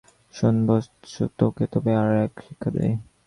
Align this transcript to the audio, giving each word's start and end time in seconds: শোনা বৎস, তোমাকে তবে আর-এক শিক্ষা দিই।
শোনা 0.33 0.61
বৎস, 0.67 1.13
তোমাকে 1.37 1.63
তবে 1.73 1.91
আর-এক 2.01 2.33
শিক্ষা 2.45 2.69
দিই। 2.75 2.93